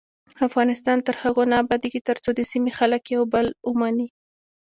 افغانستان 0.47 0.97
تر 1.07 1.15
هغو 1.23 1.43
نه 1.51 1.55
ابادیږي، 1.63 2.01
ترڅو 2.09 2.29
د 2.35 2.41
سیمې 2.51 2.71
خلک 2.79 3.03
یو 3.15 3.23
بل 3.33 3.47
ومني. 3.67 4.07